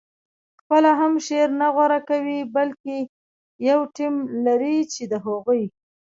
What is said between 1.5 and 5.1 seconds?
نه غوره کوي بلکې یو ټیم لري چې